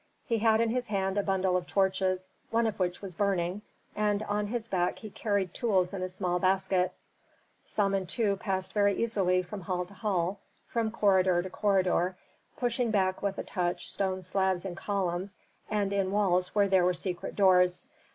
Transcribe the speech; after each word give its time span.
He 0.25 0.39
had 0.39 0.61
in 0.61 0.71
his 0.71 0.87
hand 0.87 1.19
a 1.19 1.21
bundle 1.21 1.55
of 1.55 1.67
torches, 1.67 2.27
one 2.49 2.65
of 2.65 2.79
which 2.79 3.03
was 3.03 3.13
burning, 3.13 3.61
and 3.95 4.23
on 4.23 4.47
his 4.47 4.67
back 4.67 4.97
he 4.97 5.11
carried 5.11 5.53
tools 5.53 5.93
in 5.93 6.01
a 6.01 6.09
small 6.09 6.39
basket. 6.39 6.91
Samentu 7.65 8.35
passed 8.39 8.73
very 8.73 8.95
easily 8.95 9.43
from 9.43 9.61
hall 9.61 9.85
to 9.85 9.93
hall, 9.93 10.39
from 10.67 10.89
corridor 10.89 11.43
to 11.43 11.51
corridor, 11.51 12.17
pushing 12.57 12.89
back 12.89 13.21
with 13.21 13.37
a 13.37 13.43
touch 13.43 13.91
stone 13.91 14.23
slabs 14.23 14.65
in 14.65 14.73
columns 14.73 15.37
and 15.69 15.93
in 15.93 16.09
walls 16.11 16.55
where 16.55 16.67
there 16.67 16.83
were 16.83 16.95
secret 16.95 17.35
doors. 17.35 17.85